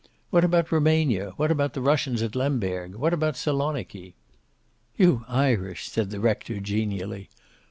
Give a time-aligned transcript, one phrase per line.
[0.31, 1.33] "What about Rumania?
[1.37, 2.95] What about the Russians at Lemberg?
[2.95, 4.15] What about Saloniki?"
[4.97, 7.29] "You Irish!" said the rector, genially.